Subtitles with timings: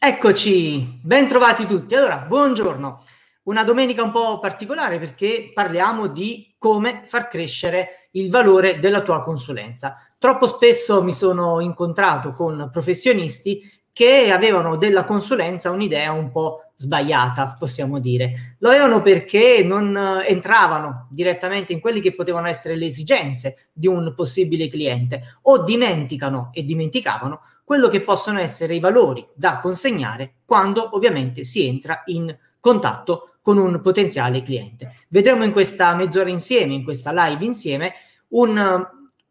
[0.00, 1.96] Eccoci, ben trovati tutti.
[1.96, 3.02] Allora, buongiorno.
[3.42, 9.22] Una domenica un po' particolare perché parliamo di come far crescere il valore della tua
[9.22, 10.06] consulenza.
[10.16, 13.60] Troppo spesso mi sono incontrato con professionisti
[13.92, 18.54] che avevano della consulenza un'idea un po' sbagliata, possiamo dire.
[18.58, 24.12] Lo avevano perché non entravano direttamente in quelli che potevano essere le esigenze di un
[24.14, 30.90] possibile cliente o dimenticano e dimenticavano quello che possono essere i valori da consegnare quando
[30.92, 34.94] ovviamente si entra in contatto con un potenziale cliente.
[35.08, 37.92] Vedremo in questa mezz'ora insieme, in questa live insieme,
[38.28, 38.86] un,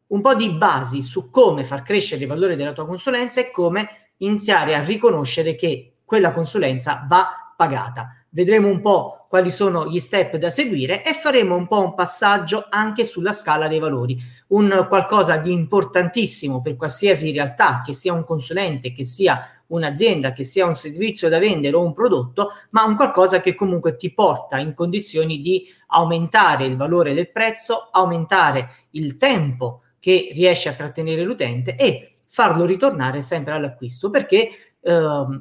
[0.07, 4.09] un po' di basi su come far crescere il valore della tua consulenza e come
[4.17, 8.15] iniziare a riconoscere che quella consulenza va pagata.
[8.29, 12.67] Vedremo un po' quali sono gli step da seguire e faremo un po' un passaggio
[12.69, 14.17] anche sulla scala dei valori,
[14.47, 20.43] un qualcosa di importantissimo per qualsiasi realtà, che sia un consulente, che sia un'azienda, che
[20.43, 24.59] sia un servizio da vendere o un prodotto, ma un qualcosa che comunque ti porta
[24.59, 31.23] in condizioni di aumentare il valore del prezzo, aumentare il tempo che riesce a trattenere
[31.23, 34.93] l'utente e farlo ritornare sempre all'acquisto, perché eh,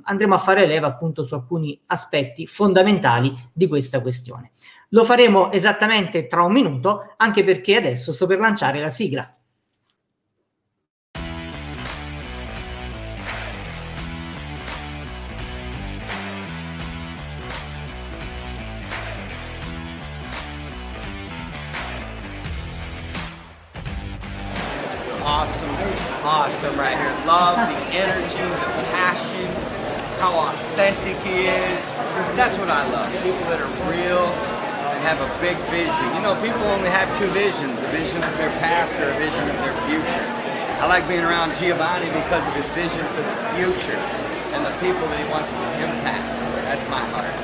[0.03, 4.51] andremo a fare leva appunto su alcuni aspetti fondamentali di questa questione.
[4.91, 9.31] Lo faremo esattamente tra un minuto, anche perché adesso sto per lanciare la sigla.
[30.87, 31.83] Authentic he is.
[32.39, 33.11] That's what I love.
[33.23, 35.91] People that are real and have a big vision.
[36.15, 39.51] You know, people only have two visions a vision of their past or a vision
[39.51, 40.27] of their future.
[40.79, 43.99] I like being around Giovanni because of his vision for the future
[44.55, 46.23] and the people that he wants to impact.
[46.71, 47.35] That's my heart.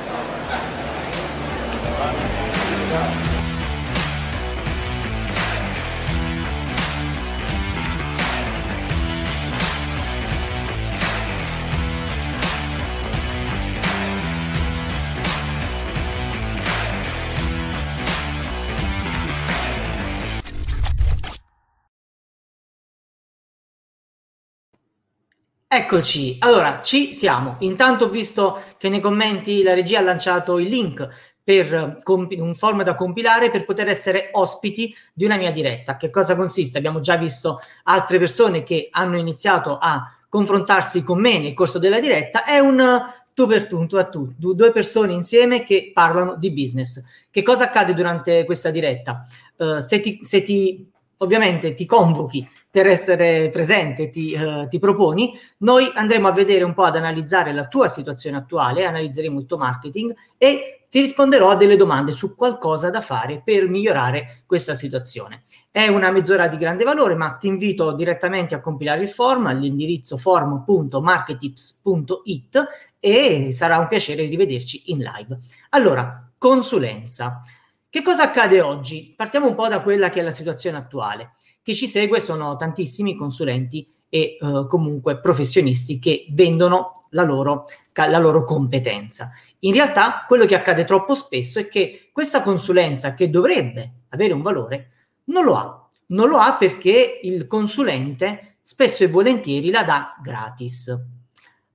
[25.75, 27.55] Eccoci, allora ci siamo.
[27.61, 32.53] Intanto ho visto che nei commenti la regia ha lanciato il link per compi- un
[32.53, 35.97] form da compilare per poter essere ospiti di una mia diretta.
[35.97, 36.77] Che cosa consiste?
[36.77, 41.99] Abbiamo già visto altre persone che hanno iniziato a confrontarsi con me nel corso della
[41.99, 42.43] diretta.
[42.45, 43.01] È un
[43.33, 47.03] tu per tu, tu a tu, due persone insieme che parlano di business.
[47.31, 49.25] Che cosa accade durante questa diretta?
[49.55, 55.39] Uh, se, ti, se ti ovviamente ti convochi per essere presente, ti, eh, ti, proponi,
[55.57, 59.57] noi andremo a vedere un po' ad analizzare la tua situazione attuale, analizzeremo il tuo
[59.57, 65.43] marketing e ti risponderò a delle domande su qualcosa da fare per migliorare questa situazione.
[65.69, 70.17] È una mezz'ora di grande valore, ma ti invito direttamente a compilare il form all'indirizzo
[70.17, 72.67] form.marketips.it
[72.99, 75.37] e sarà un piacere rivederci in live.
[75.69, 77.39] Allora, consulenza.
[77.87, 79.13] Che cosa accade oggi?
[79.15, 81.35] Partiamo un po' da quella che è la situazione attuale.
[81.63, 87.63] Chi ci segue sono tantissimi consulenti e eh, comunque professionisti che vendono la loro,
[87.93, 89.31] la loro competenza.
[89.59, 94.41] In realtà quello che accade troppo spesso è che questa consulenza che dovrebbe avere un
[94.41, 94.91] valore
[95.25, 95.87] non lo ha.
[96.07, 100.93] Non lo ha perché il consulente spesso e volentieri la dà gratis.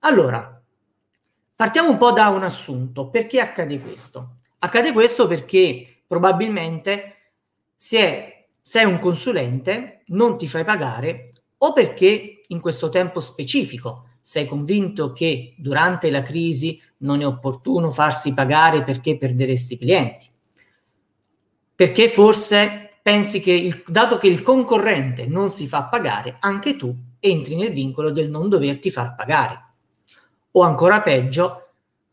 [0.01, 0.63] Allora,
[1.57, 3.09] partiamo un po' da un assunto.
[3.09, 4.37] Perché accade questo?
[4.59, 7.15] Accade questo perché probabilmente
[7.75, 8.28] si è
[8.69, 11.25] sei un consulente, non ti fai pagare
[11.57, 17.89] o perché in questo tempo specifico sei convinto che durante la crisi non è opportuno
[17.89, 20.27] farsi pagare perché perderesti clienti.
[21.75, 26.95] Perché forse pensi che, il, dato che il concorrente non si fa pagare, anche tu
[27.21, 29.65] entri nel vincolo del non doverti far pagare.
[30.51, 31.69] O ancora peggio,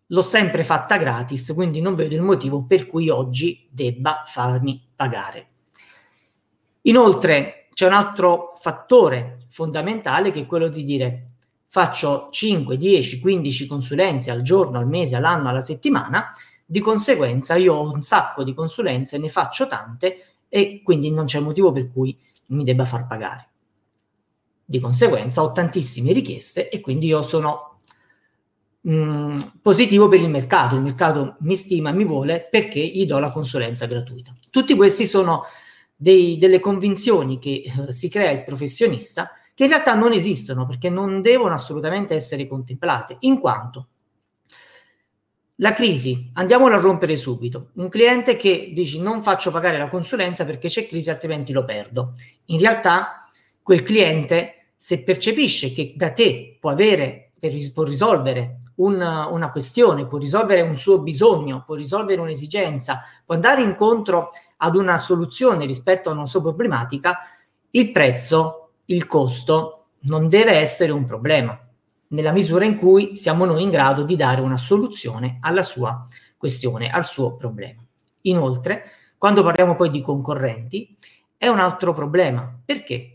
[0.06, 5.50] l'ho sempre fatta gratis, quindi non vedo il motivo per cui oggi debba farmi pagare.
[6.88, 11.30] Inoltre c'è un altro fattore fondamentale che è quello di dire
[11.68, 16.32] faccio 5, 10, 15 consulenze al giorno, al mese, all'anno, alla settimana,
[16.66, 21.40] di conseguenza io ho un sacco di consulenze, ne faccio tante e quindi non c'è
[21.40, 22.18] motivo per cui
[22.48, 23.50] mi debba far pagare.
[24.64, 27.78] Di conseguenza ho tantissime richieste e quindi io sono
[28.82, 33.20] mh, mm, positivo per il mercato, il mercato mi stima, mi vuole perché gli do
[33.20, 34.32] la consulenza gratuita.
[34.50, 35.44] Tutti questi sono
[35.96, 40.90] dei, delle convinzioni che eh, si crea il professionista che in realtà non esistono perché
[40.90, 43.88] non devono assolutamente essere contemplate, in quanto
[45.60, 47.70] la crisi, andiamola a rompere subito.
[47.76, 52.14] Un cliente che dici non faccio pagare la consulenza perché c'è crisi altrimenti lo perdo.
[52.48, 53.30] In realtà
[53.64, 57.32] quel cliente se percepisce che da te può avere,
[57.74, 63.62] può risolvere una, una questione, può risolvere un suo bisogno, può risolvere un'esigenza, può andare
[63.62, 67.18] incontro ad una soluzione rispetto a una sua problematica,
[67.72, 71.60] il prezzo, il costo non deve essere un problema,
[72.10, 76.06] nella misura in cui siamo noi in grado di dare una soluzione alla sua
[76.38, 77.84] questione, al suo problema.
[78.22, 80.98] Inoltre, quando parliamo poi di concorrenti,
[81.38, 82.60] è un altro problema.
[82.64, 83.15] Perché?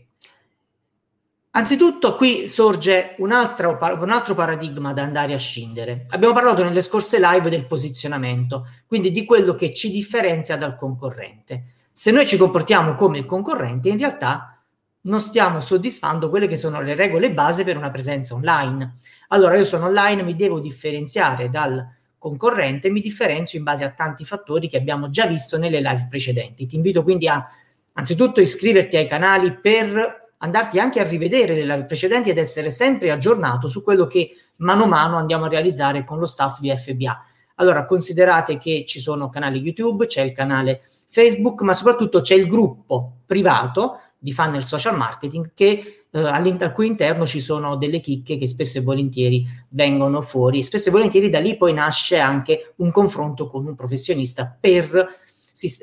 [1.53, 6.05] Anzitutto qui sorge un altro, un altro, paradigma da andare a scindere.
[6.11, 11.73] Abbiamo parlato nelle scorse live del posizionamento, quindi di quello che ci differenzia dal concorrente.
[11.91, 14.63] Se noi ci comportiamo come il concorrente, in realtà
[15.01, 18.93] non stiamo soddisfando quelle che sono le regole base per una presenza online.
[19.27, 21.85] Allora io sono online, mi devo differenziare dal
[22.17, 26.65] concorrente, mi differenzio in base a tanti fattori che abbiamo già visto nelle live precedenti.
[26.65, 27.45] Ti invito quindi a
[27.93, 33.11] anzitutto iscriverti ai canali per andarti anche a rivedere le live precedenti ed essere sempre
[33.11, 37.25] aggiornato su quello che mano a mano andiamo a realizzare con lo staff di FBA.
[37.55, 42.47] Allora, considerate che ci sono canali YouTube, c'è il canale Facebook, ma soprattutto c'è il
[42.47, 48.37] gruppo privato di funnel social marketing che eh, al cui interno ci sono delle chicche
[48.37, 50.63] che spesso e volentieri vengono fuori.
[50.63, 55.07] Spesso e volentieri da lì poi nasce anche un confronto con un professionista per,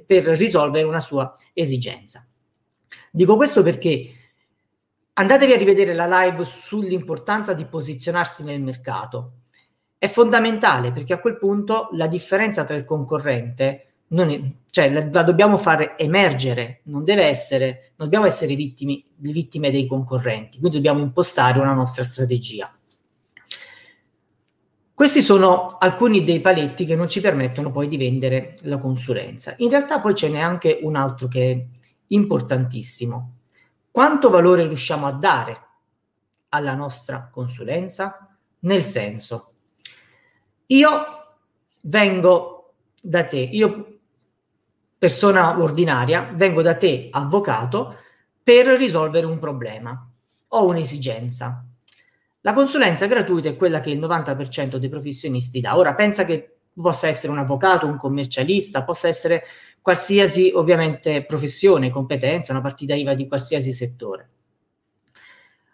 [0.07, 2.27] per risolvere una sua esigenza.
[3.11, 4.18] Dico questo perché
[5.19, 9.39] Andatevi a rivedere la live sull'importanza di posizionarsi nel mercato.
[9.99, 13.65] È fondamentale perché a quel punto la differenza tra il concorrente
[14.07, 19.73] è, cioè la, la, dobbiamo fare emergere, non deve essere, non dobbiamo essere vittimi, vittime
[19.73, 22.73] dei concorrenti, quindi dobbiamo impostare una nostra strategia.
[24.95, 29.53] Questi sono alcuni dei paletti che non ci permettono poi di vendere la consulenza.
[29.59, 31.67] In realtà poi ce n'è anche un altro che è
[32.09, 33.38] importantissimo,
[33.99, 35.67] quanto valore riusciamo a dare
[36.51, 38.29] alla nostra consulenza?
[38.61, 39.49] Nel senso,
[40.67, 41.05] io
[41.83, 43.99] vengo da te, io
[44.97, 47.97] persona ordinaria, vengo da te avvocato
[48.41, 50.09] per risolvere un problema,
[50.47, 51.67] ho un'esigenza.
[52.43, 55.77] La consulenza gratuita è quella che il 90% dei professionisti dà.
[55.77, 59.43] Ora pensa che possa essere un avvocato, un commercialista, possa essere
[59.81, 64.31] qualsiasi ovviamente professione, competenza, una partita IVA di qualsiasi settore.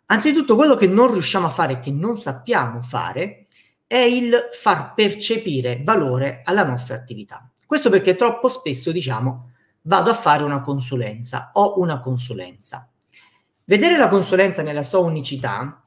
[0.07, 3.47] Anzitutto quello che non riusciamo a fare, che non sappiamo fare,
[3.87, 7.51] è il far percepire valore alla nostra attività.
[7.67, 9.51] Questo perché troppo spesso diciamo
[9.83, 12.89] vado a fare una consulenza, ho una consulenza.
[13.65, 15.83] Vedere la consulenza nella sua unicità,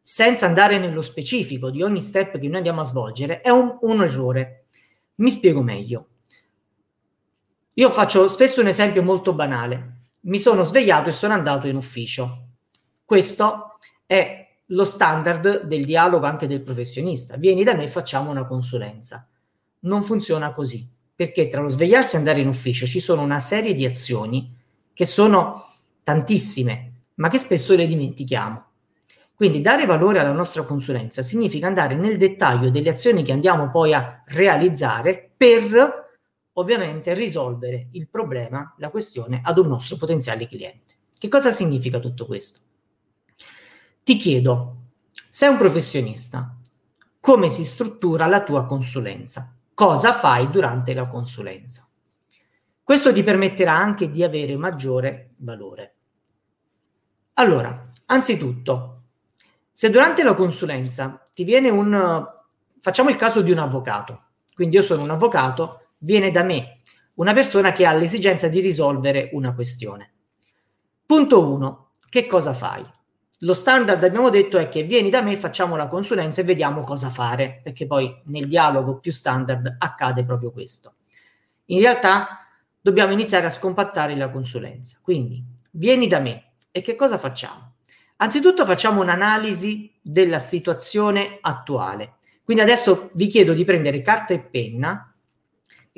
[0.00, 4.02] senza andare nello specifico di ogni step che noi andiamo a svolgere, è un, un
[4.02, 4.64] errore.
[5.16, 6.06] Mi spiego meglio.
[7.78, 9.98] Io faccio spesso un esempio molto banale.
[10.22, 12.46] Mi sono svegliato e sono andato in ufficio.
[13.04, 17.36] Questo è lo standard del dialogo anche del professionista.
[17.36, 19.28] Vieni da me e facciamo una consulenza.
[19.80, 23.74] Non funziona così, perché tra lo svegliarsi e andare in ufficio ci sono una serie
[23.74, 24.52] di azioni
[24.92, 25.64] che sono
[26.02, 28.64] tantissime, ma che spesso le dimentichiamo.
[29.36, 33.94] Quindi dare valore alla nostra consulenza significa andare nel dettaglio delle azioni che andiamo poi
[33.94, 36.07] a realizzare per
[36.58, 40.96] ovviamente risolvere il problema, la questione ad un nostro potenziale cliente.
[41.16, 42.60] Che cosa significa tutto questo?
[44.02, 44.76] Ti chiedo,
[45.28, 46.56] sei un professionista,
[47.20, 49.54] come si struttura la tua consulenza?
[49.74, 51.86] Cosa fai durante la consulenza?
[52.82, 55.94] Questo ti permetterà anche di avere maggiore valore.
[57.34, 59.02] Allora, anzitutto,
[59.70, 62.24] se durante la consulenza ti viene un...
[62.80, 64.22] facciamo il caso di un avvocato,
[64.54, 66.80] quindi io sono un avvocato viene da me,
[67.14, 70.12] una persona che ha l'esigenza di risolvere una questione.
[71.04, 71.90] Punto 1.
[72.08, 72.84] Che cosa fai?
[73.42, 77.08] Lo standard, abbiamo detto, è che vieni da me, facciamo la consulenza e vediamo cosa
[77.08, 80.94] fare, perché poi nel dialogo più standard accade proprio questo.
[81.66, 82.48] In realtà
[82.80, 84.98] dobbiamo iniziare a scompattare la consulenza.
[85.02, 87.74] Quindi vieni da me e che cosa facciamo?
[88.16, 92.16] Anzitutto facciamo un'analisi della situazione attuale.
[92.42, 95.14] Quindi adesso vi chiedo di prendere carta e penna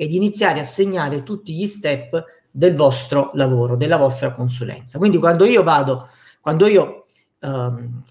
[0.01, 4.97] e di iniziare a segnare tutti gli step del vostro lavoro, della vostra consulenza.
[4.97, 7.05] Quindi quando io vado, quando io
[7.37, 8.01] ehm,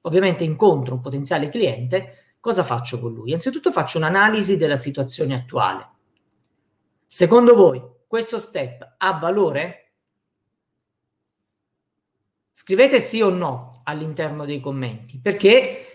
[0.00, 3.28] ovviamente incontro un potenziale cliente, cosa faccio con lui?
[3.28, 5.88] Innanzitutto faccio un'analisi della situazione attuale.
[7.06, 9.92] Secondo voi questo step ha valore?
[12.50, 15.94] Scrivete sì o no all'interno dei commenti, perché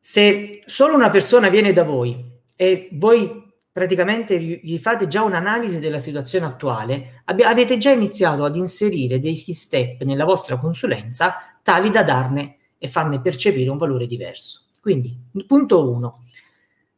[0.00, 5.98] se solo una persona viene da voi e voi praticamente gli fate già un'analisi della
[5.98, 12.02] situazione attuale, abbi- avete già iniziato ad inserire dei step nella vostra consulenza tali da
[12.02, 14.62] darne e farne percepire un valore diverso.
[14.80, 16.24] Quindi, punto 1,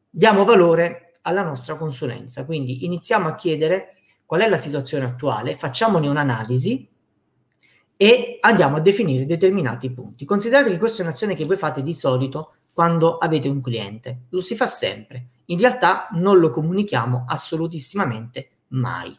[0.09, 6.07] diamo valore alla nostra consulenza, quindi iniziamo a chiedere qual è la situazione attuale, facciamone
[6.07, 6.89] un'analisi
[7.95, 10.25] e andiamo a definire determinati punti.
[10.25, 14.41] Considerate che questa è un'azione che voi fate di solito quando avete un cliente, lo
[14.41, 19.15] si fa sempre in realtà non lo comunichiamo assolutissimamente mai.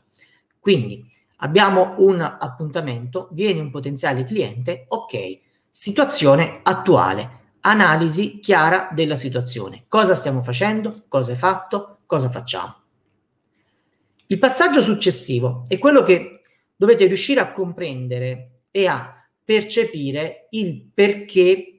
[0.58, 1.06] Quindi
[1.38, 9.84] abbiamo un appuntamento, viene un potenziale cliente, ok, situazione attuale, analisi chiara della situazione.
[9.88, 11.04] Cosa stiamo facendo?
[11.08, 11.98] Cosa è fatto?
[12.06, 12.74] Cosa facciamo?
[14.28, 16.40] Il passaggio successivo è quello che
[16.74, 21.73] dovete riuscire a comprendere e a percepire il perché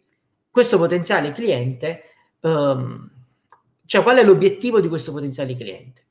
[0.55, 2.03] questo potenziale cliente
[2.39, 3.09] um,
[3.85, 6.05] cioè, qual è l'obiettivo di questo potenziale cliente?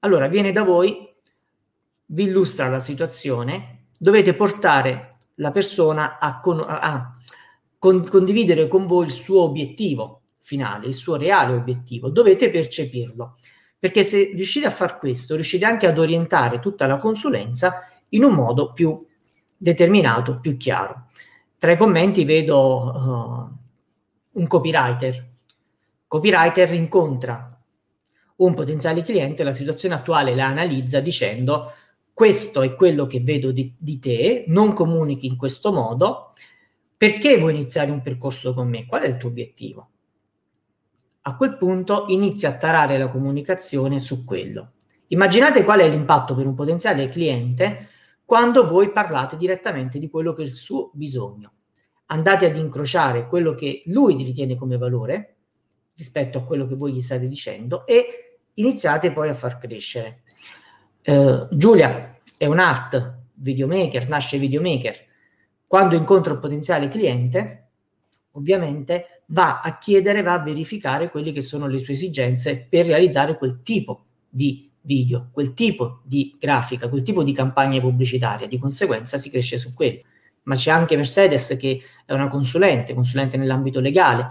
[0.00, 1.08] Allora, viene da voi,
[2.06, 7.14] vi illustra la situazione, dovete portare la persona a, con- a
[7.78, 12.10] con- condividere con voi il suo obiettivo finale, il suo reale obiettivo.
[12.10, 13.36] Dovete percepirlo,
[13.78, 18.34] perché se riuscite a far questo, riuscite anche ad orientare tutta la consulenza in un
[18.34, 19.06] modo più
[19.56, 21.06] determinato, più chiaro.
[21.56, 23.65] Tra i commenti vedo uh,
[24.36, 25.34] un copywriter
[26.06, 27.50] copywriter incontra
[28.36, 31.72] un potenziale cliente, la situazione attuale la analizza dicendo
[32.12, 36.32] questo è quello che vedo di, di, te, non comunichi in questo modo,
[36.96, 38.86] perché vuoi iniziare un percorso con me?
[38.86, 39.90] Qual è il tuo obiettivo?
[41.22, 44.72] A quel punto inizia a tarare la comunicazione su quello.
[45.08, 47.88] Immaginate qual è l'impatto per un potenziale cliente
[48.24, 51.52] quando voi parlate direttamente di quello che è il suo bisogno.
[52.06, 55.36] Andate ad incrociare quello che lui ritiene come valore,
[55.96, 60.22] rispetto a quello che voi gli state dicendo e iniziate poi a far crescere.
[61.04, 65.04] Uh, Giulia è un art videomaker, nasce videomaker.
[65.66, 67.68] Quando incontra un potenziale cliente,
[68.32, 73.36] ovviamente va a chiedere, va a verificare quelle che sono le sue esigenze per realizzare
[73.36, 78.46] quel tipo di video, quel tipo di grafica, quel tipo di campagna pubblicitaria.
[78.46, 80.00] Di conseguenza si cresce su quello.
[80.46, 84.28] Ma c'è anche Mercedes che è una consulente, consulente nell'ambito legale,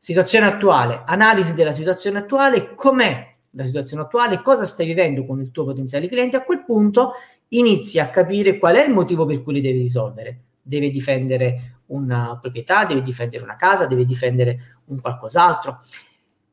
[0.00, 5.50] Situazione attuale, analisi della situazione attuale, com'è la situazione attuale, cosa stai vivendo con il
[5.50, 7.14] tuo potenziale cliente, a quel punto
[7.48, 10.42] inizi a capire qual è il motivo per cui li devi risolvere.
[10.62, 15.80] Deve difendere una proprietà, deve difendere una casa, deve difendere un qualcos'altro.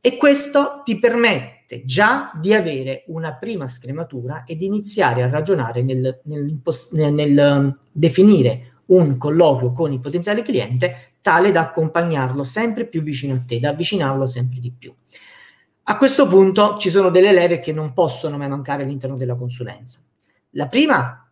[0.01, 5.83] E questo ti permette già di avere una prima scrematura e di iniziare a ragionare
[5.83, 6.59] nel, nel,
[6.91, 13.33] nel, nel definire un colloquio con il potenziale cliente tale da accompagnarlo sempre più vicino
[13.33, 14.93] a te, da avvicinarlo sempre di più.
[15.87, 19.99] A questo punto ci sono delle leve che non possono mai mancare all'interno della consulenza.
[20.51, 21.29] La prima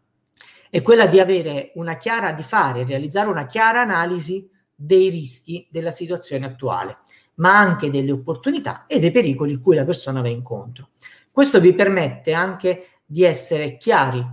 [0.69, 5.91] è quella di avere una chiara, di fare, realizzare una chiara analisi dei rischi della
[5.91, 6.98] situazione attuale,
[7.36, 10.89] ma anche delle opportunità e dei pericoli cui la persona va incontro.
[11.31, 14.24] Questo vi permette anche di essere chiari,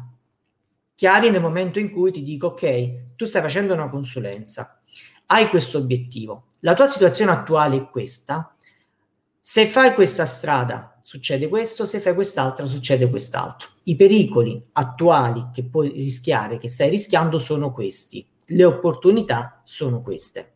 [0.94, 4.80] chiari nel momento in cui ti dico ok, tu stai facendo una consulenza,
[5.26, 8.56] hai questo obiettivo, la tua situazione attuale è questa,
[9.38, 13.72] se fai questa strada succede questo, se fai quest'altra succede quest'altro.
[13.82, 18.26] I pericoli attuali che puoi rischiare, che stai rischiando, sono questi.
[18.46, 20.52] Le opportunità sono queste.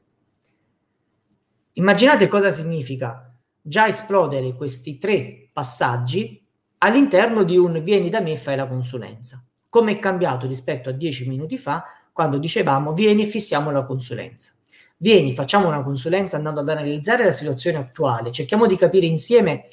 [1.75, 3.30] Immaginate cosa significa
[3.61, 6.42] già esplodere questi tre passaggi
[6.78, 9.44] all'interno di un vieni da me e fai la consulenza.
[9.68, 14.54] Come è cambiato rispetto a dieci minuti fa quando dicevamo vieni e fissiamo la consulenza
[15.04, 19.64] vieni, facciamo una consulenza andando ad analizzare la situazione attuale, cerchiamo di capire insieme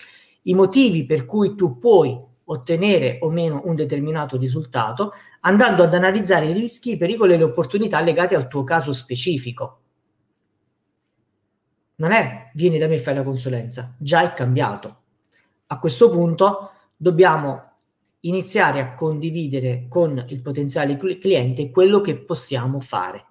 [0.44, 6.48] i motivi per cui tu puoi ottenere o meno un determinato risultato, andando ad analizzare
[6.48, 9.80] i rischi, i pericoli e le opportunità legate al tuo caso specifico.
[11.96, 14.98] Non è vieni da me e fai la consulenza, già è cambiato.
[15.68, 17.71] A questo punto dobbiamo
[18.22, 23.26] iniziare a condividere con il potenziale cliente quello che possiamo fare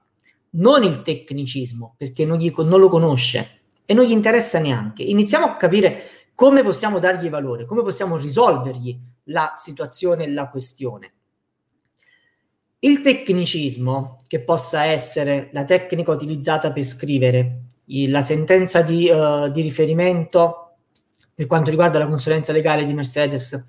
[0.52, 5.02] non il tecnicismo, perché non, gli, non lo conosce e non gli interessa neanche.
[5.02, 6.02] Iniziamo a capire
[6.34, 11.12] come possiamo dargli valore, come possiamo risolvergli la situazione la questione.
[12.80, 17.64] Il tecnicismo, che possa essere la tecnica utilizzata per scrivere,
[18.08, 20.76] la sentenza di, uh, di riferimento
[21.34, 23.66] per quanto riguarda la consulenza legale di Mercedes,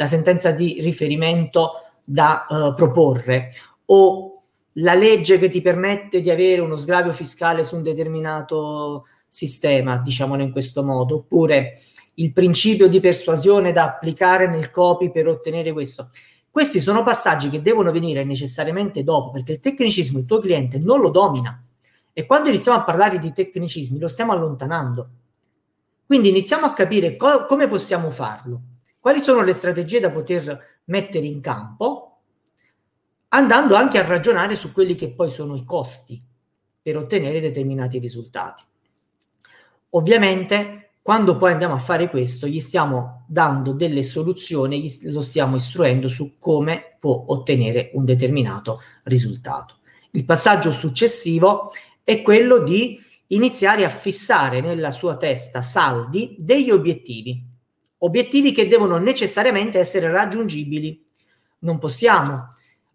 [0.00, 3.52] la sentenza di riferimento da uh, proporre
[3.86, 4.40] o
[4.74, 10.42] la legge che ti permette di avere uno sgravio fiscale su un determinato sistema, diciamolo
[10.42, 11.80] in questo modo, oppure
[12.14, 16.08] il principio di persuasione da applicare nel copy per ottenere questo.
[16.50, 21.00] Questi sono passaggi che devono venire necessariamente dopo, perché il tecnicismo il tuo cliente non
[21.00, 21.62] lo domina.
[22.14, 25.08] E quando iniziamo a parlare di tecnicismi lo stiamo allontanando.
[26.06, 28.60] Quindi iniziamo a capire co- come possiamo farlo,
[29.00, 32.18] quali sono le strategie da poter mettere in campo,
[33.28, 36.22] andando anche a ragionare su quelli che poi sono i costi
[36.82, 38.62] per ottenere determinati risultati.
[39.90, 46.08] Ovviamente, quando poi andiamo a fare questo, gli stiamo dando delle soluzioni, lo stiamo istruendo
[46.08, 49.78] su come può ottenere un determinato risultato.
[50.12, 51.72] Il passaggio successivo
[52.04, 57.49] è quello di iniziare a fissare nella sua testa saldi degli obiettivi,
[58.02, 61.02] obiettivi che devono necessariamente essere raggiungibili.
[61.60, 62.48] Non possiamo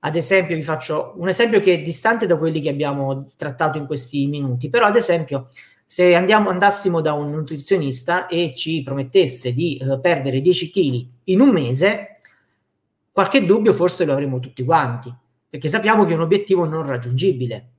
[0.05, 3.87] ad esempio, vi faccio un esempio che è distante da quelli che abbiamo trattato in
[3.87, 5.49] questi minuti, però ad esempio,
[5.83, 11.39] se andiamo, andassimo da un nutrizionista e ci promettesse di uh, perdere 10 kg in
[11.39, 12.19] un mese,
[13.11, 15.11] qualche dubbio forse lo avremo tutti quanti,
[15.49, 17.69] perché sappiamo che è un obiettivo non raggiungibile.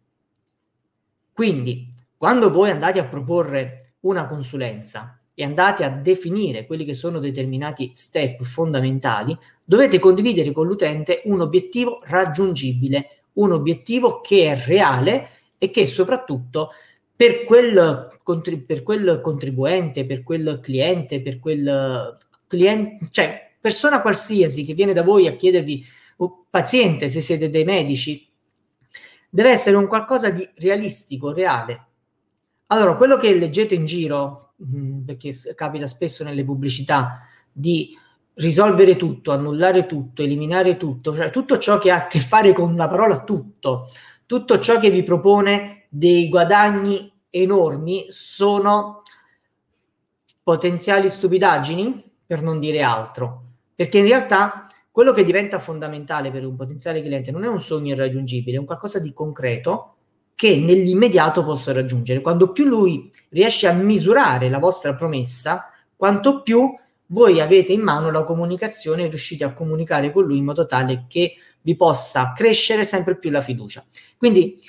[1.32, 7.18] Quindi, quando voi andate a proporre una consulenza e andate a definire quelli che sono
[7.18, 15.28] determinati step fondamentali, dovete condividere con l'utente un obiettivo raggiungibile, un obiettivo che è reale
[15.58, 16.70] e che soprattutto
[17.14, 18.18] per quel,
[18.66, 25.02] per quel contribuente, per quel cliente, per quel cliente, cioè persona qualsiasi che viene da
[25.02, 25.84] voi a chiedervi,
[26.18, 28.26] o paziente se siete dei medici,
[29.28, 31.84] deve essere un qualcosa di realistico, reale.
[32.68, 37.96] Allora, quello che leggete in giro, Mm, perché capita spesso nelle pubblicità, di
[38.34, 42.74] risolvere tutto, annullare tutto, eliminare tutto, cioè tutto ciò che ha a che fare con
[42.74, 43.86] la parola tutto,
[44.24, 49.02] tutto ciò che vi propone dei guadagni enormi sono
[50.42, 53.42] potenziali stupidaggini, per non dire altro,
[53.74, 57.92] perché in realtà quello che diventa fondamentale per un potenziale cliente non è un sogno
[57.92, 59.95] irraggiungibile, è un qualcosa di concreto
[60.36, 62.20] che nell'immediato posso raggiungere.
[62.20, 66.72] Quando più lui riesce a misurare la vostra promessa, quanto più
[67.06, 71.06] voi avete in mano la comunicazione e riuscite a comunicare con lui in modo tale
[71.08, 73.82] che vi possa crescere sempre più la fiducia.
[74.18, 74.60] Quindi,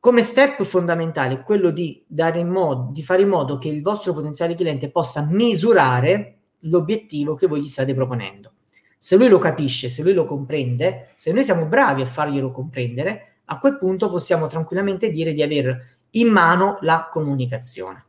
[0.00, 2.04] come step fondamentale, quello di,
[2.44, 7.60] modo, di fare in modo che il vostro potenziale cliente possa misurare l'obiettivo che voi
[7.60, 8.52] gli state proponendo.
[8.98, 13.35] Se lui lo capisce, se lui lo comprende, se noi siamo bravi a farglielo comprendere,
[13.46, 18.04] a quel punto possiamo tranquillamente dire di avere in mano la comunicazione.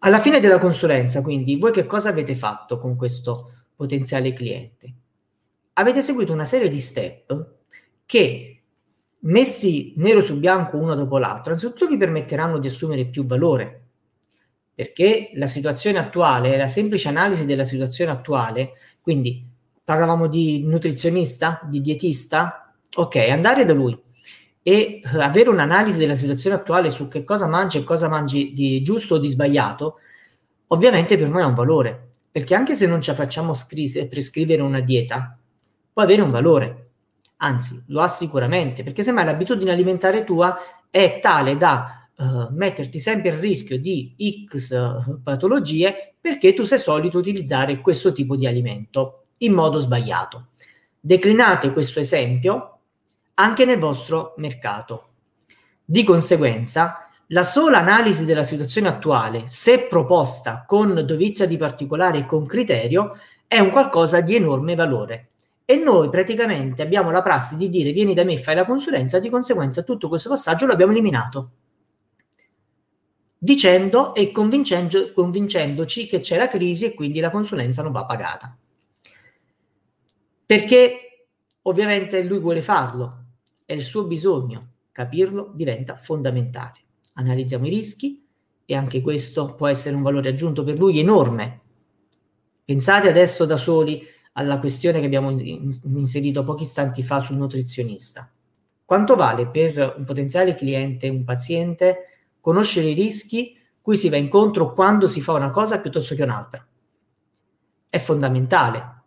[0.00, 4.94] Alla fine della consulenza, quindi, voi che cosa avete fatto con questo potenziale cliente?
[5.74, 7.54] Avete seguito una serie di step
[8.04, 8.62] che,
[9.20, 13.80] messi nero su bianco uno dopo l'altro, anzitutto vi permetteranno di assumere più valore,
[14.74, 19.42] perché la situazione attuale, la semplice analisi della situazione attuale, quindi
[19.82, 22.63] parlavamo di nutrizionista, di dietista,
[22.96, 23.98] Ok, andare da lui
[24.62, 28.80] e eh, avere un'analisi della situazione attuale su che cosa mangi e cosa mangi di
[28.82, 29.96] giusto o di sbagliato,
[30.68, 34.80] ovviamente per noi ha un valore, perché anche se non ci facciamo scri- prescrivere una
[34.80, 35.36] dieta,
[35.92, 36.90] può avere un valore,
[37.38, 40.56] anzi lo ha sicuramente, perché semmai l'abitudine alimentare tua
[40.88, 44.14] è tale da uh, metterti sempre a rischio di
[44.48, 50.46] X uh, patologie perché tu sei solito utilizzare questo tipo di alimento in modo sbagliato.
[50.98, 52.73] Declinate questo esempio
[53.34, 55.08] anche nel vostro mercato.
[55.84, 62.26] Di conseguenza, la sola analisi della situazione attuale, se proposta con dovizia di particolare e
[62.26, 65.30] con criterio, è un qualcosa di enorme valore.
[65.64, 69.30] E noi praticamente abbiamo la prassi di dire vieni da me fai la consulenza, di
[69.30, 71.50] conseguenza tutto questo passaggio l'abbiamo eliminato.
[73.38, 78.56] Dicendo e convincendo, convincendoci che c'è la crisi e quindi la consulenza non va pagata.
[80.46, 81.26] Perché
[81.62, 83.23] ovviamente lui vuole farlo,
[83.64, 86.80] è il suo bisogno, capirlo diventa fondamentale.
[87.14, 88.26] Analizziamo i rischi
[88.64, 91.60] e anche questo può essere un valore aggiunto per lui enorme.
[92.64, 98.30] Pensate adesso da soli alla questione che abbiamo inserito pochi istanti fa sul nutrizionista.
[98.84, 104.72] Quanto vale per un potenziale cliente, un paziente, conoscere i rischi cui si va incontro
[104.72, 106.66] quando si fa una cosa piuttosto che un'altra?
[107.88, 109.03] È fondamentale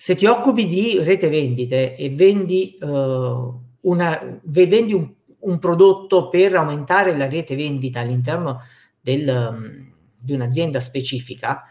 [0.00, 6.54] se ti occupi di rete vendite e vendi, uh, una, vendi un, un, prodotto per
[6.54, 8.62] aumentare la rete vendita all'interno
[8.98, 11.64] del, um, di un'azienda specifica,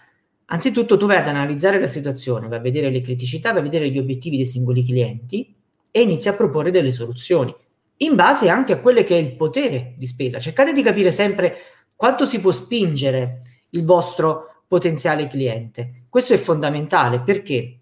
[0.46, 3.90] anzitutto tu vai ad analizzare la situazione, vai a vedere le criticità, vai a vedere
[3.90, 5.56] gli obiettivi dei singoli clienti
[5.90, 7.52] e inizi a proporre delle soluzioni
[7.98, 10.38] in base anche a quello che è il potere di spesa.
[10.38, 11.58] Cercate di capire sempre
[11.96, 16.04] quanto si può spingere il vostro potenziale cliente.
[16.10, 17.79] Questo è fondamentale perché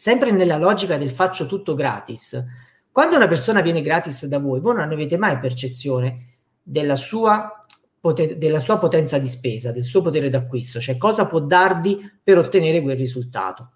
[0.00, 2.42] sempre nella logica del faccio tutto gratis,
[2.90, 7.62] quando una persona viene gratis da voi, voi non avete mai percezione della sua,
[8.00, 12.38] poten- della sua potenza di spesa, del suo potere d'acquisto, cioè cosa può darvi per
[12.38, 13.72] ottenere quel risultato.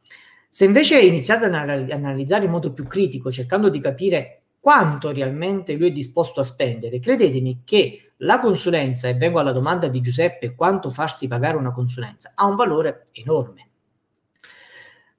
[0.49, 1.53] Se invece iniziate ad
[1.91, 7.01] analizzare in modo più critico, cercando di capire quanto realmente lui è disposto a spendere,
[7.01, 12.33] credetemi che la consulenza, e vengo alla domanda di Giuseppe, quanto farsi pagare una consulenza,
[12.35, 13.69] ha un valore enorme.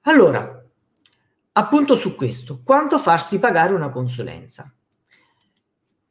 [0.00, 0.64] Allora,
[1.58, 4.72] appunto su questo, quanto farsi pagare una consulenza?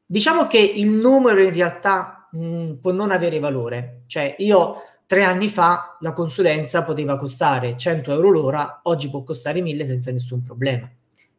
[0.05, 5.23] Diciamo che il numero in realtà mh, mm, può non avere valore, cioè io tre
[5.23, 10.43] anni fa la consulenza poteva costare 100 euro l'ora, oggi può costare 1000 senza nessun
[10.43, 10.89] problema,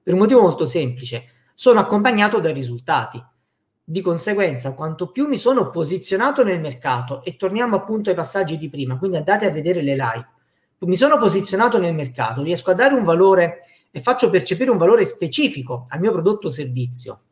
[0.02, 3.22] per un motivo molto semplice, sono accompagnato dai risultati.
[3.88, 8.68] Di conseguenza, quanto più mi sono posizionato nel mercato, e torniamo appunto ai passaggi di
[8.68, 10.28] prima, quindi andate a vedere le live,
[10.78, 13.60] mi sono posizionato nel mercato, riesco a dare un valore
[13.96, 17.22] e faccio percepire un valore specifico al mio prodotto o servizio,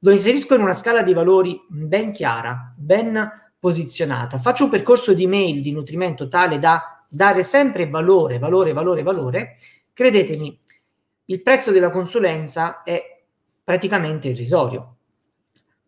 [0.00, 5.26] lo inserisco in una scala di valori ben chiara, ben posizionata, faccio un percorso di
[5.26, 9.56] mail di nutrimento tale da dare sempre valore, valore, valore, valore,
[9.94, 10.60] credetemi,
[11.24, 13.22] il prezzo della consulenza è
[13.64, 14.96] praticamente irrisorio.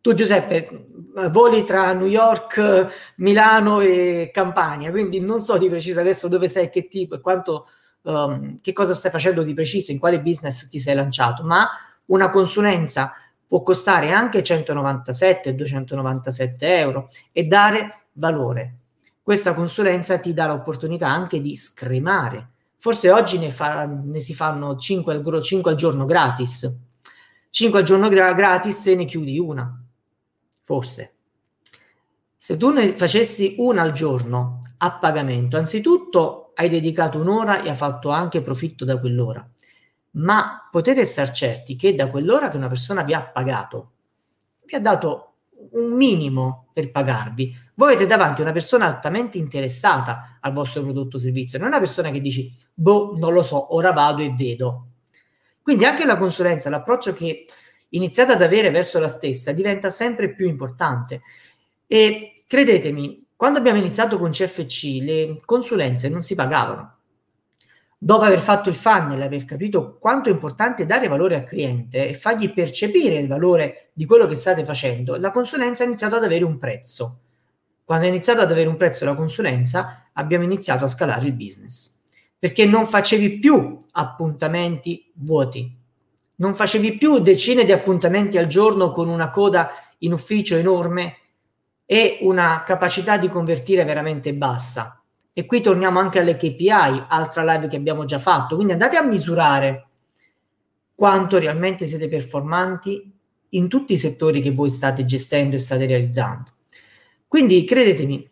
[0.00, 0.86] Tu Giuseppe
[1.28, 6.70] voli tra New York, Milano e Campania, quindi non so di preciso adesso dove sei,
[6.70, 7.66] che tipo e quanto
[8.04, 11.68] um, che cosa stai facendo di preciso, in quale business ti sei lanciato, ma
[12.06, 13.12] una consulenza
[13.46, 18.78] può costare anche 197-297 euro e dare valore.
[19.22, 22.50] Questa consulenza ti dà l'opportunità anche di scremare.
[22.78, 26.70] Forse oggi ne, fa, ne si fanno 5 al, 5 al, giorno gratis.
[27.48, 29.82] 5 al giorno gra- gratis e ne chiudi una.
[30.60, 31.12] Forse.
[32.36, 37.74] Se tu ne facessi una al giorno a pagamento, anzitutto hai dedicato un'ora e hai
[37.74, 39.46] fatto anche profitto da quell'ora.
[40.12, 43.92] Ma potete star certi che da quell'ora che una persona vi ha pagato,
[44.64, 45.34] vi ha dato
[45.72, 47.54] un minimo per pagarvi.
[47.74, 52.10] Voi avete davanti una persona altamente interessata al vostro prodotto o servizio, non una persona
[52.10, 54.88] che dici, boh, non lo so, ora vado e vedo.
[55.62, 57.46] Quindi anche la consulenza, l'approccio che
[57.88, 61.22] iniziate ad avere verso la stessa diventa sempre più importante.
[61.86, 66.94] E credetemi, quando abbiamo iniziato con CFC, le consulenze non si pagavano.
[67.98, 72.14] Dopo aver fatto il funnel, aver capito quanto è importante dare valore al cliente e
[72.14, 76.42] fargli percepire il valore di quello che state facendo, la consulenza ha iniziato ad avere
[76.42, 77.18] un prezzo.
[77.84, 82.00] Quando è iniziato ad avere un prezzo la consulenza, abbiamo iniziato a scalare il business.
[82.38, 85.70] Perché non facevi più appuntamenti vuoti,
[86.36, 91.18] non facevi più decine di appuntamenti al giorno con una coda in ufficio enorme
[91.86, 95.02] e una capacità di convertire veramente bassa.
[95.32, 98.54] E qui torniamo anche alle KPI, altra live che abbiamo già fatto.
[98.54, 99.88] Quindi andate a misurare
[100.94, 103.12] quanto realmente siete performanti
[103.50, 106.52] in tutti i settori che voi state gestendo e state realizzando.
[107.26, 108.30] Quindi credetemi,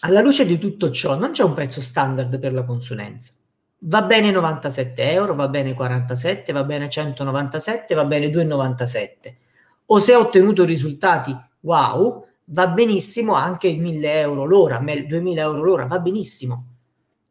[0.00, 3.32] alla luce di tutto ciò non c'è un prezzo standard per la consulenza.
[3.80, 9.34] Va bene 97 euro, va bene 47, va bene 197, va bene 2,97.
[9.86, 15.86] O se ha ottenuto risultati wow, va benissimo anche 1000 euro l'ora, 2000 euro l'ora,
[15.86, 16.66] va benissimo.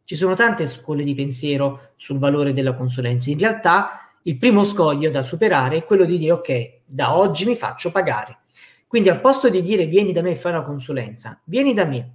[0.04, 3.30] Ci sono tante scuole di pensiero sul valore della consulenza.
[3.30, 7.56] In realtà il primo scoglio da superare è quello di dire ok, da oggi mi
[7.56, 8.40] faccio pagare.
[8.88, 12.12] Quindi al posto di dire vieni da me e fai una consulenza, vieni da me,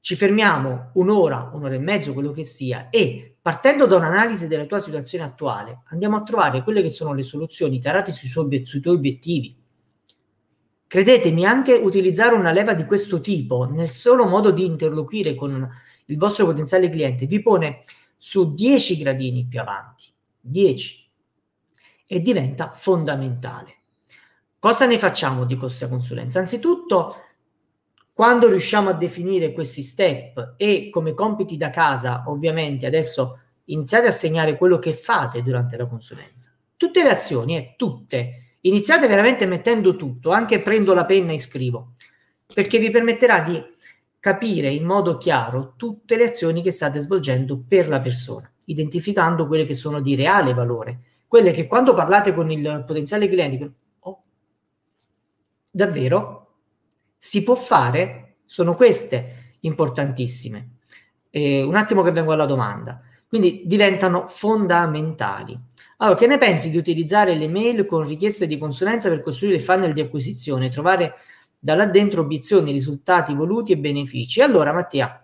[0.00, 4.78] ci fermiamo un'ora, un'ora e mezzo, quello che sia, e partendo da un'analisi della tua
[4.78, 8.96] situazione attuale, andiamo a trovare quelle che sono le soluzioni tarate sui, suoi, sui tuoi
[8.96, 9.59] obiettivi
[10.90, 15.70] Credetemi, anche utilizzare una leva di questo tipo nel solo modo di interloquire con
[16.06, 17.78] il vostro potenziale cliente vi pone
[18.16, 20.06] su 10 gradini più avanti,
[20.40, 21.08] 10,
[22.08, 23.76] e diventa fondamentale.
[24.58, 26.40] Cosa ne facciamo di questa consulenza?
[26.40, 27.14] Anzitutto,
[28.12, 34.10] quando riusciamo a definire questi step e come compiti da casa, ovviamente adesso iniziate a
[34.10, 36.52] segnare quello che fate durante la consulenza.
[36.76, 41.94] Tutte le azioni, eh, tutte, Iniziate veramente mettendo tutto, anche prendo la penna e scrivo,
[42.52, 43.62] perché vi permetterà di
[44.18, 49.64] capire in modo chiaro tutte le azioni che state svolgendo per la persona, identificando quelle
[49.64, 54.22] che sono di reale valore, quelle che quando parlate con il potenziale cliente dicono, oh,
[55.70, 56.48] davvero?
[57.16, 58.38] Si può fare?
[58.44, 60.78] Sono queste importantissime.
[61.30, 63.00] E un attimo che vengo alla domanda.
[63.28, 65.58] Quindi diventano fondamentali.
[66.02, 69.92] Allora, che ne pensi di utilizzare le mail con richieste di consulenza per costruire funnel
[69.92, 71.14] di acquisizione, trovare
[71.58, 74.40] da là dentro obiezioni, risultati voluti e benefici?
[74.40, 75.22] Allora, Mattia,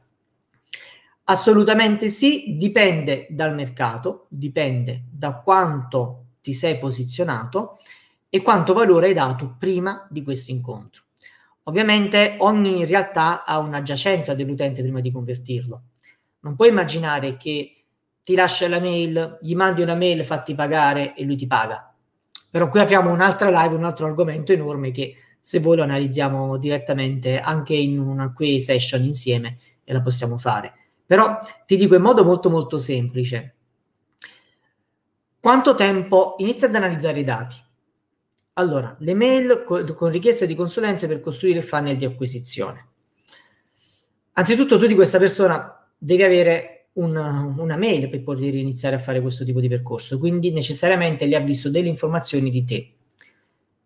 [1.25, 7.79] assolutamente sì, dipende dal mercato, dipende da quanto ti sei posizionato
[8.29, 11.05] e quanto valore hai dato prima di questo incontro.
[11.65, 15.83] Ovviamente ogni realtà ha una giacenza dell'utente prima di convertirlo.
[16.41, 17.76] Non puoi immaginare che
[18.27, 21.95] ti lascia la mail, gli mandi una mail, fatti pagare e lui ti paga.
[22.51, 27.39] Però qui apriamo un'altra live, un altro argomento enorme che se voi lo analizziamo direttamente
[27.39, 30.75] anche in una QA session insieme e la possiamo fare.
[31.07, 33.55] Però ti dico in modo molto molto semplice.
[35.39, 37.55] Quanto tempo inizia ad analizzare i dati?
[38.55, 42.89] Allora, le mail co- con richieste di consulenze per costruire il funnel di acquisizione.
[44.33, 49.21] Anzitutto tu di questa persona devi avere una, una mail per poter iniziare a fare
[49.21, 52.91] questo tipo di percorso, quindi necessariamente le ha visto delle informazioni di te.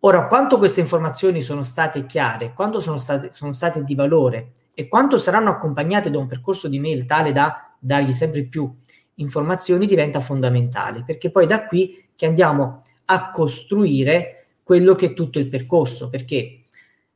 [0.03, 4.87] Ora, quanto queste informazioni sono state chiare, quanto sono state, sono state di valore e
[4.87, 8.71] quanto saranno accompagnate da un percorso di mail tale da dargli sempre più
[9.15, 15.37] informazioni diventa fondamentale, perché poi da qui che andiamo a costruire quello che è tutto
[15.37, 16.61] il percorso, perché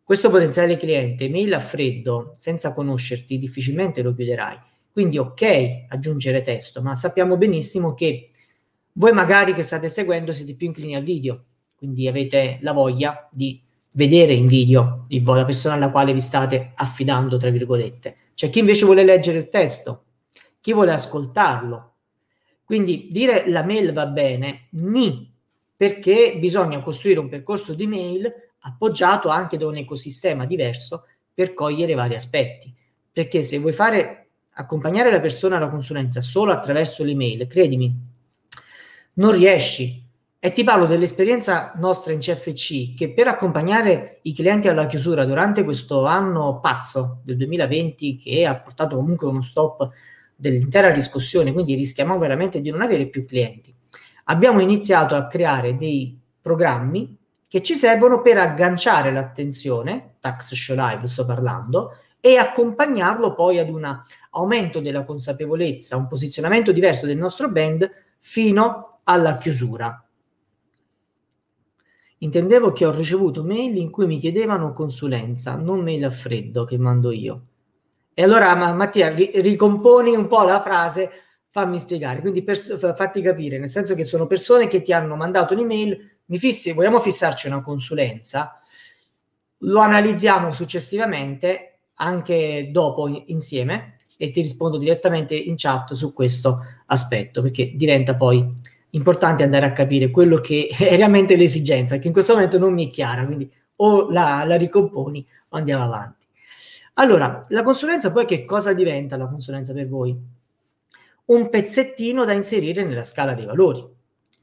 [0.04, 4.58] questo potenziale cliente mail a freddo, senza conoscerti, difficilmente lo chiuderai.
[4.96, 8.30] Quindi ok aggiungere testo, ma sappiamo benissimo che
[8.94, 11.44] voi magari che state seguendo siete più inclini al video,
[11.76, 17.36] quindi avete la voglia di vedere in video la persona alla quale vi state affidando,
[17.36, 18.16] tra virgolette.
[18.36, 20.06] C'è chi invece vuole leggere il testo,
[20.62, 21.96] chi vuole ascoltarlo.
[22.64, 25.30] Quindi dire la mail va bene, ni
[25.76, 31.04] perché bisogna costruire un percorso di mail appoggiato anche da un ecosistema diverso
[31.34, 32.74] per cogliere vari aspetti.
[33.12, 34.25] Perché se vuoi fare
[34.56, 37.94] accompagnare la persona alla consulenza solo attraverso l'email, credimi,
[39.14, 40.04] non riesci.
[40.38, 45.64] E ti parlo dell'esperienza nostra in CFC che per accompagnare i clienti alla chiusura durante
[45.64, 49.90] questo anno pazzo del 2020 che ha portato comunque uno stop
[50.36, 53.74] dell'intera discussione, quindi rischiamo veramente di non avere più clienti
[54.26, 61.08] abbiamo iniziato a creare dei programmi che ci servono per agganciare l'attenzione, Tax Show Live
[61.08, 64.00] sto parlando, e accompagnarlo poi ad un
[64.32, 70.04] aumento della consapevolezza, un posizionamento diverso del nostro brand fino alla chiusura.
[72.18, 76.80] Intendevo che ho ricevuto mail in cui mi chiedevano consulenza, non mail a freddo che
[76.80, 77.46] mando io.
[78.16, 81.12] E allora, Mattia, ricomponi un po' la frase
[81.50, 85.54] fammi spiegare, quindi pers- fatti capire, nel senso che sono persone che ti hanno mandato
[85.54, 88.60] un'email, mi fissi, vogliamo fissarci una consulenza,
[89.60, 97.42] lo analizziamo successivamente, anche dopo insieme, e ti rispondo direttamente in chat su questo aspetto,
[97.42, 98.48] perché diventa poi
[98.92, 102.88] importante andare a capire quello che è realmente l'esigenza, che in questo momento non mi
[102.88, 106.26] è chiara, quindi o la, la ricomponi o andiamo avanti.
[106.94, 110.34] Allora, la consulenza poi che cosa diventa la consulenza per voi?
[111.26, 113.84] un pezzettino da inserire nella scala dei valori,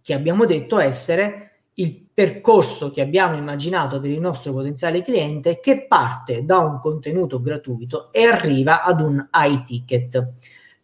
[0.01, 5.87] che abbiamo detto essere il percorso che abbiamo immaginato per il nostro potenziale cliente che
[5.87, 10.33] parte da un contenuto gratuito e arriva ad un high ticket.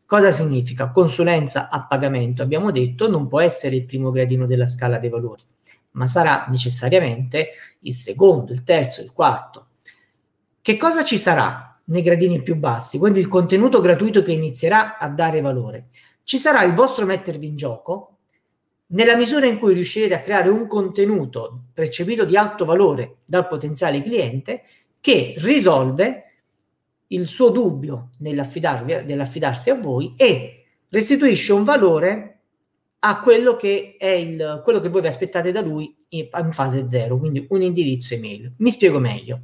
[0.07, 0.91] Cosa significa?
[0.91, 5.43] Consulenza a pagamento, abbiamo detto, non può essere il primo gradino della scala dei valori,
[5.93, 9.67] ma sarà necessariamente il secondo, il terzo, il quarto.
[10.63, 11.69] Che cosa ci sarà?
[11.89, 15.89] nei gradini più bassi, quindi il contenuto gratuito che inizierà a dare valore.
[16.23, 18.18] Ci sarà il vostro mettervi in gioco
[18.89, 24.03] nella misura in cui riuscirete a creare un contenuto percepito di alto valore dal potenziale
[25.01, 26.23] che risolve
[27.09, 32.39] il suo dubbio nell'affidarsi a voi e restituisce un valore
[33.01, 37.19] a quello che è il, quello che voi vi aspettate da lui in fase zero,
[37.19, 38.55] quindi un indirizzo email.
[38.59, 39.41] Mi spiego meglio.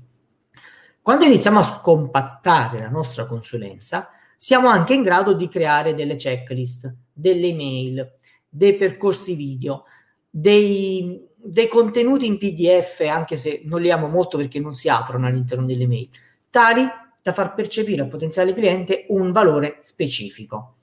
[1.00, 6.92] Quando iniziamo a scompattare la nostra consulenza, siamo anche in grado di creare delle checklist,
[7.12, 8.18] delle email,
[8.54, 9.84] dei percorsi video,
[10.30, 15.26] dei, dei contenuti in PDF, anche se non li amo molto perché non si aprono
[15.26, 16.08] all'interno delle mail,
[16.50, 16.86] tali
[17.20, 20.76] da far percepire al potenziale cliente un valore specifico.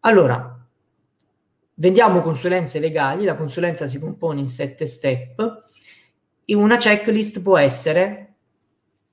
[0.00, 0.58] Allora,
[1.74, 5.68] vendiamo consulenze legali, la consulenza si compone in sette step,
[6.44, 8.34] e una checklist può essere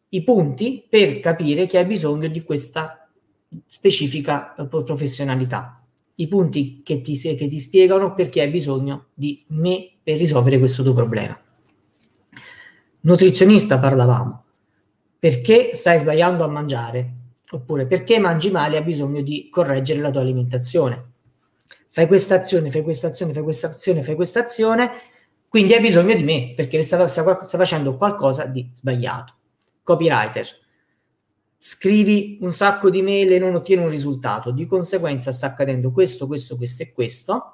[0.10, 3.08] i punti per capire che hai bisogno di questa
[3.68, 5.77] specifica eh, professionalità.
[6.20, 10.84] I punti che ti, che ti spiegano perché hai bisogno di me per risolvere questo
[10.84, 11.40] tuo problema.
[13.02, 14.44] Nutrizionista parlavamo.
[15.20, 17.14] Perché stai sbagliando a mangiare?
[17.50, 21.16] Oppure perché mangi male e hai bisogno di correggere la tua alimentazione?
[21.98, 24.92] fai questa azione, fai questa azione, fai questa azione, fai questa azione,
[25.48, 29.34] quindi hai bisogno di me perché sta, sta, sta facendo qualcosa di sbagliato.
[29.82, 30.48] Copywriter,
[31.58, 36.28] scrivi un sacco di mail e non ottieni un risultato, di conseguenza sta accadendo questo,
[36.28, 37.54] questo, questo e questo.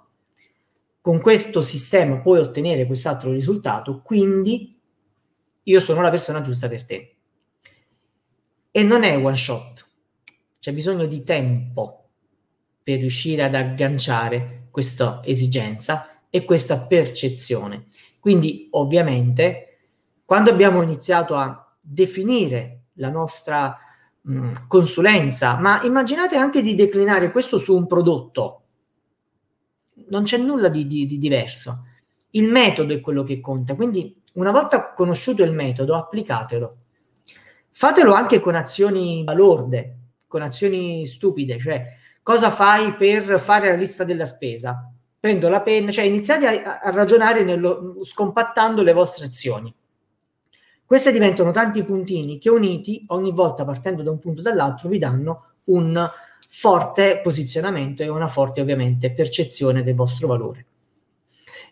[1.00, 4.78] Con questo sistema puoi ottenere quest'altro risultato, quindi
[5.64, 7.16] io sono la persona giusta per te.
[8.72, 9.86] E non è one shot,
[10.60, 12.10] c'è bisogno di tempo
[12.82, 17.88] per riuscire ad agganciare questa esigenza e questa percezione.
[18.20, 19.78] Quindi, ovviamente,
[20.26, 23.78] quando abbiamo iniziato a definire la nostra
[24.24, 28.62] mh, consulenza, ma immaginate anche di declinare questo su un prodotto,
[30.10, 31.86] non c'è nulla di, di, di diverso.
[32.32, 36.78] Il metodo è quello che conta, quindi una volta conosciuto il metodo, applicatelo.
[37.70, 41.84] Fatelo anche con azioni balorde, con azioni stupide, cioè
[42.22, 44.92] cosa fai per fare la lista della spesa?
[45.20, 49.74] Prendo la penna, cioè iniziate a, a ragionare nello, scompattando le vostre azioni.
[50.86, 54.98] Queste diventano tanti puntini che uniti, ogni volta partendo da un punto o dall'altro, vi
[54.98, 56.10] danno un
[56.48, 60.66] forte posizionamento e una forte ovviamente percezione del vostro valore.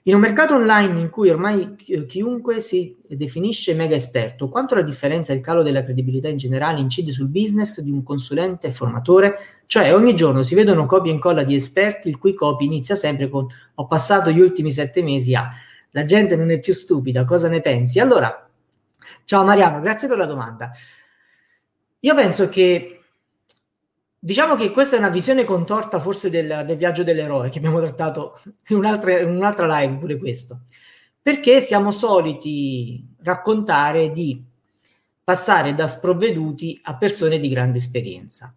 [0.04, 1.76] In un mercato online in cui ormai
[2.08, 6.80] chiunque si definisce mega esperto, quanto la differenza e il calo della credibilità in generale
[6.80, 9.38] incide sul business di un consulente e formatore?
[9.68, 13.30] Cioè ogni giorno si vedono copia e incolla di esperti il cui copy inizia sempre
[13.30, 13.46] con
[13.76, 15.52] ho passato gli ultimi sette mesi a
[15.92, 18.00] la gente non è più stupida, cosa ne pensi?
[18.00, 18.50] Allora,
[19.26, 20.72] ciao Mariano, grazie per la domanda.
[22.00, 23.02] Io penso che
[24.24, 28.40] Diciamo che questa è una visione contorta forse del, del viaggio dell'eroe che abbiamo trattato
[28.68, 30.62] in un'altra, in un'altra live pure questo,
[31.20, 34.46] perché siamo soliti raccontare di
[35.24, 38.54] passare da sprovveduti a persone di grande esperienza.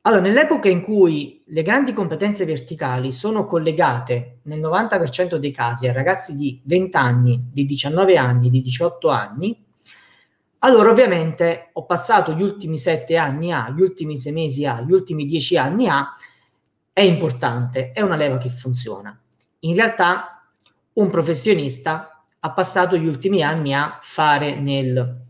[0.00, 5.92] Allora, nell'epoca in cui le grandi competenze verticali sono collegate nel 90% dei casi a
[5.92, 9.61] ragazzi di 20 anni, di 19 anni, di 18 anni,
[10.64, 14.92] allora, ovviamente, ho passato gli ultimi sette anni A, gli ultimi sei mesi A, gli
[14.92, 16.08] ultimi dieci anni A,
[16.92, 19.18] è importante, è una leva che funziona.
[19.60, 20.46] In realtà,
[20.94, 25.24] un professionista ha passato gli ultimi anni a fare nel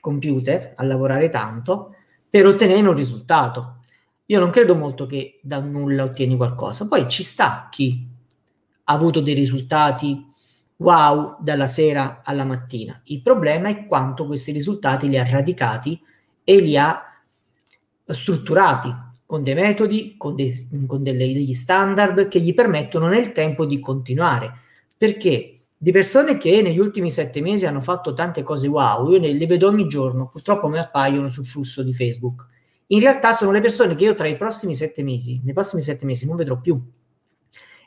[0.00, 1.94] computer, a lavorare tanto,
[2.30, 3.80] per ottenere un risultato.
[4.26, 6.86] Io non credo molto che da nulla ottieni qualcosa.
[6.86, 8.08] Poi ci sta chi
[8.84, 10.24] ha avuto dei risultati
[10.76, 13.00] wow dalla sera alla mattina.
[13.04, 16.00] Il problema è quanto questi risultati li ha radicati
[16.44, 17.02] e li ha
[18.06, 18.94] strutturati
[19.26, 20.54] con dei metodi, con, dei,
[20.86, 24.52] con delle, degli standard che gli permettono nel tempo di continuare.
[24.96, 29.46] Perché di persone che negli ultimi sette mesi hanno fatto tante cose wow, io le
[29.46, 32.46] vedo ogni giorno, purtroppo mi appaiono sul flusso di Facebook.
[32.88, 36.06] In realtà sono le persone che io tra i prossimi sette mesi, nei prossimi sette
[36.06, 36.80] mesi non vedrò più.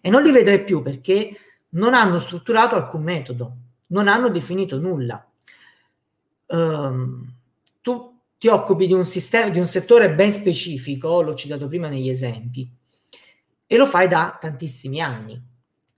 [0.02, 1.36] E non li vedrei più perché
[1.72, 3.56] non hanno strutturato alcun metodo,
[3.88, 5.24] non hanno definito nulla.
[6.48, 7.32] Um,
[7.82, 12.10] tu ti occupi di un sistema, di un settore ben specifico, l'ho citato prima negli
[12.10, 12.70] esempi,
[13.68, 15.40] e lo fai da tantissimi anni.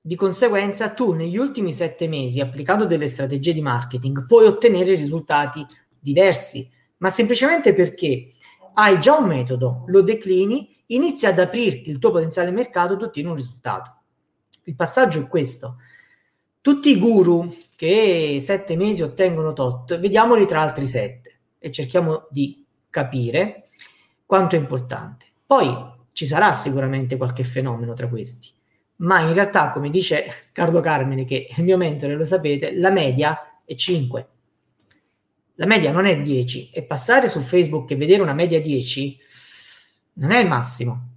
[0.03, 5.65] Di conseguenza, tu negli ultimi sette mesi, applicando delle strategie di marketing, puoi ottenere risultati
[5.99, 8.33] diversi, ma semplicemente perché
[8.73, 13.29] hai già un metodo, lo declini, inizi ad aprirti il tuo potenziale mercato e ottieni
[13.29, 14.00] un risultato
[14.63, 15.77] il passaggio è questo.
[16.61, 22.63] Tutti i guru che sette mesi ottengono tot, vediamoli tra altri sette e cerchiamo di
[22.89, 23.69] capire
[24.25, 25.25] quanto è importante.
[25.45, 25.75] Poi
[26.11, 28.49] ci sarà sicuramente qualche fenomeno tra questi,
[28.97, 32.91] ma in realtà, come dice Carlo Carmine, che è il mio mentore, lo sapete, la
[32.91, 34.27] media è 5.
[35.55, 39.19] La media non è 10 e passare su Facebook e vedere una media 10
[40.13, 41.09] non è il massimo.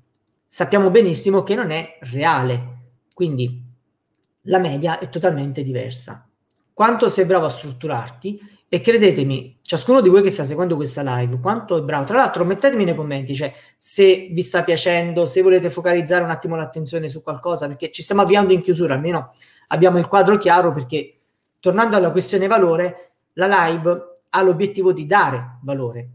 [0.48, 2.73] Sappiamo benissimo che non è reale,
[3.14, 3.62] quindi
[4.42, 6.28] la media è totalmente diversa.
[6.74, 11.38] Quanto sei bravo a strutturarti e credetemi, ciascuno di voi che sta seguendo questa live,
[11.38, 12.04] quanto è bravo.
[12.04, 16.56] Tra l'altro, mettetemi nei commenti, cioè se vi sta piacendo, se volete focalizzare un attimo
[16.56, 19.32] l'attenzione su qualcosa, perché ci stiamo avviando in chiusura, almeno
[19.68, 21.18] abbiamo il quadro chiaro, perché
[21.60, 26.08] tornando alla questione valore, la live ha l'obiettivo di dare valore.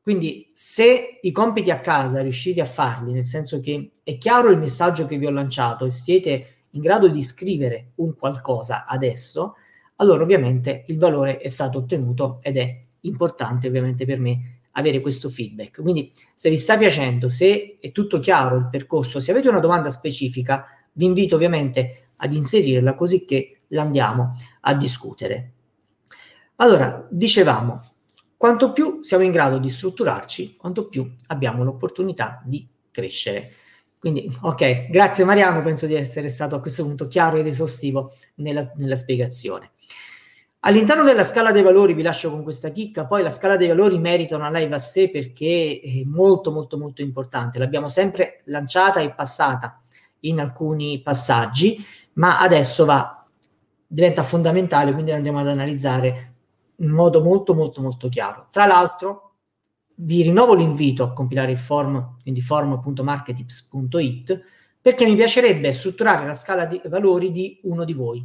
[0.00, 4.58] Quindi se i compiti a casa riuscite a farli, nel senso che è chiaro il
[4.58, 9.54] messaggio che vi ho lanciato e siete in grado di scrivere un qualcosa adesso,
[9.96, 15.30] allora ovviamente il valore è stato ottenuto ed è importante ovviamente per me avere questo
[15.30, 15.80] feedback.
[15.80, 19.88] Quindi se vi sta piacendo, se è tutto chiaro il percorso, se avete una domanda
[19.88, 25.52] specifica, vi invito ovviamente ad inserirla così che l'andiamo a discutere.
[26.56, 27.80] Allora, dicevamo,
[28.36, 33.52] quanto più siamo in grado di strutturarci, quanto più abbiamo l'opportunità di crescere.
[34.06, 38.70] Quindi, ok, grazie Mariano, penso di essere stato a questo punto chiaro ed esaustivo nella,
[38.76, 39.72] nella spiegazione.
[40.60, 43.98] All'interno della scala dei valori vi lascio con questa chicca, poi la scala dei valori
[43.98, 49.12] merita una live a sé perché è molto molto molto importante, l'abbiamo sempre lanciata e
[49.12, 49.82] passata
[50.20, 53.24] in alcuni passaggi, ma adesso va,
[53.88, 56.34] diventa fondamentale, quindi andiamo ad analizzare
[56.76, 58.46] in modo molto molto molto chiaro.
[58.52, 59.25] Tra l'altro
[59.96, 64.40] vi rinnovo l'invito a compilare il form, quindi form.marketips.it,
[64.80, 68.24] perché mi piacerebbe strutturare la scala di valori di uno di voi.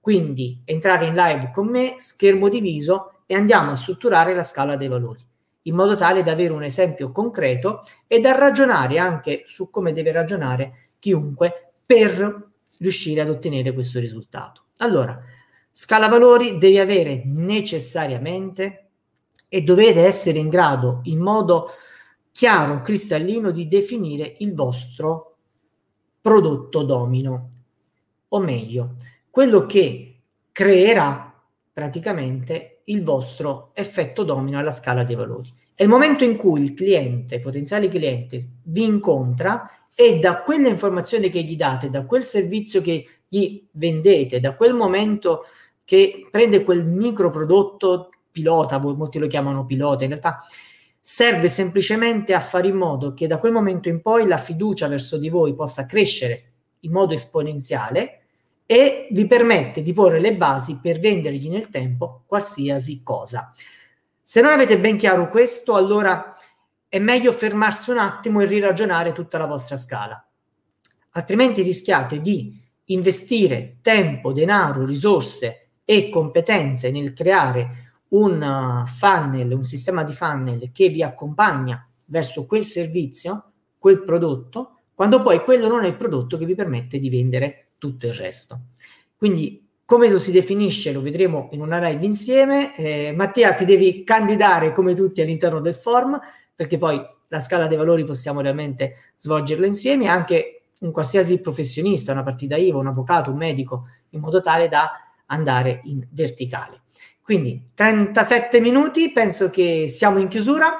[0.00, 4.88] Quindi entrare in live con me, schermo diviso e andiamo a strutturare la scala dei
[4.88, 5.20] valori,
[5.62, 10.12] in modo tale da avere un esempio concreto e da ragionare anche su come deve
[10.12, 14.64] ragionare chiunque per riuscire ad ottenere questo risultato.
[14.78, 15.18] Allora,
[15.70, 18.83] scala valori devi avere necessariamente
[19.48, 21.70] e dovete essere in grado in modo
[22.30, 25.36] chiaro, cristallino, di definire il vostro
[26.20, 27.50] prodotto domino,
[28.28, 28.96] o meglio,
[29.30, 30.16] quello che
[30.50, 31.32] creerà
[31.72, 35.52] praticamente il vostro effetto domino alla scala dei valori.
[35.74, 41.30] È il momento in cui il cliente, potenziale cliente, vi incontra e da quelle informazioni
[41.30, 45.44] che gli date, da quel servizio che gli vendete, da quel momento
[45.84, 50.44] che prende quel micro prodotto pilota, molti lo chiamano pilota, in realtà
[51.00, 55.18] serve semplicemente a fare in modo che da quel momento in poi la fiducia verso
[55.18, 58.22] di voi possa crescere in modo esponenziale
[58.66, 63.52] e vi permette di porre le basi per vendergli nel tempo qualsiasi cosa.
[64.20, 66.34] Se non avete ben chiaro questo, allora
[66.88, 70.26] è meglio fermarsi un attimo e riragionare tutta la vostra scala.
[71.12, 77.83] Altrimenti rischiate di investire tempo, denaro, risorse e competenze nel creare
[78.14, 84.78] un uh, funnel, un sistema di funnel che vi accompagna verso quel servizio, quel prodotto,
[84.94, 88.66] quando poi quello non è il prodotto che vi permette di vendere tutto il resto.
[89.16, 92.76] Quindi come lo si definisce lo vedremo in una live insieme.
[92.76, 96.18] Eh, Mattia ti devi candidare come tutti all'interno del form
[96.54, 102.22] perché poi la scala dei valori possiamo realmente svolgerla insieme, anche un qualsiasi professionista, una
[102.22, 104.90] partita IVA, un avvocato, un medico, in modo tale da
[105.26, 106.82] andare in verticale.
[107.24, 110.74] Quindi 37 minuti, penso che siamo in chiusura.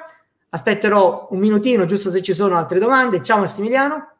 [0.51, 3.22] Aspetterò un minutino, giusto se ci sono altre domande.
[3.22, 4.11] Ciao Massimiliano.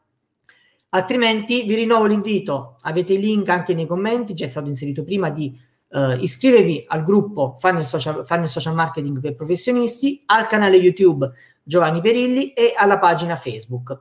[0.89, 5.29] Altrimenti vi rinnovo l'invito, avete il link anche nei commenti, già è stato inserito prima,
[5.29, 5.55] di
[5.89, 12.01] uh, iscrivervi al gruppo Funnel Social, Funnel Social Marketing per professionisti, al canale YouTube Giovanni
[12.01, 13.99] Perilli e alla pagina Facebook.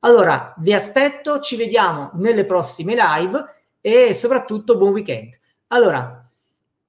[0.00, 3.44] Allora, vi aspetto, ci vediamo nelle prossime live
[3.80, 5.38] e soprattutto buon weekend.
[5.68, 6.21] Allora,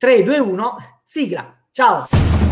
[0.04, 0.76] 3, 2, 1,
[1.06, 1.66] sigla.
[1.72, 2.43] Ciao!